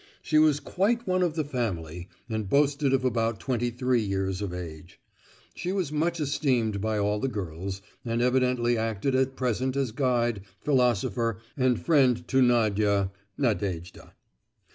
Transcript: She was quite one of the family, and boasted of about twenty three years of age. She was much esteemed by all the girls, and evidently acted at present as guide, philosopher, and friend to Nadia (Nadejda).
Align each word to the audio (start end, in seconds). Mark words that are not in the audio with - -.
She 0.23 0.39
was 0.39 0.59
quite 0.59 1.05
one 1.07 1.21
of 1.21 1.35
the 1.35 1.43
family, 1.43 2.07
and 2.27 2.49
boasted 2.49 2.91
of 2.91 3.05
about 3.05 3.39
twenty 3.39 3.69
three 3.69 4.01
years 4.01 4.41
of 4.41 4.51
age. 4.51 4.99
She 5.53 5.71
was 5.71 5.91
much 5.91 6.19
esteemed 6.19 6.81
by 6.81 6.97
all 6.97 7.19
the 7.19 7.27
girls, 7.27 7.83
and 8.03 8.19
evidently 8.19 8.79
acted 8.79 9.13
at 9.13 9.35
present 9.35 9.75
as 9.75 9.91
guide, 9.91 10.41
philosopher, 10.59 11.37
and 11.55 11.79
friend 11.79 12.27
to 12.29 12.41
Nadia 12.41 13.11
(Nadejda). 13.37 14.13